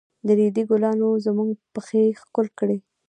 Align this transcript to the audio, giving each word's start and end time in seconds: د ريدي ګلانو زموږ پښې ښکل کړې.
د 0.25 0.27
ريدي 0.39 0.63
ګلانو 0.69 1.09
زموږ 1.25 1.49
پښې 1.73 2.03
ښکل 2.21 2.47
کړې. 2.59 2.77